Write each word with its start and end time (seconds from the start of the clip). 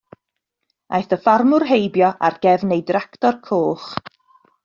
Aeth 0.99 1.11
y 1.17 1.19
ffarmwr 1.25 1.65
heibio 1.73 2.09
ar 2.29 2.39
gefn 2.47 2.75
ei 2.77 2.83
dractor 2.89 3.37
coch. 3.51 3.87